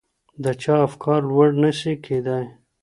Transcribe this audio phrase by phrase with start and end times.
[0.43, 2.45] د چا افکار لوړ نه سي کیدای؟